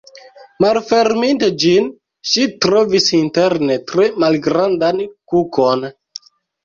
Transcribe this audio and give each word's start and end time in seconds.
Malferminte 0.63 1.49
ĝin, 1.63 1.91
ŝi 2.31 2.47
trovis 2.65 3.09
interne 3.21 3.79
tre 3.93 4.09
malgrandan 4.25 5.05
kukon. 5.35 5.87